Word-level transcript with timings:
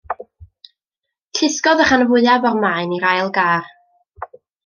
Llusgodd 1.39 1.83
y 1.85 1.87
rhan 1.89 2.05
fwyaf 2.13 2.47
o'r 2.51 2.57
maen 2.65 2.97
i'r 2.99 3.07
ail 3.13 3.31
gar. 3.39 3.71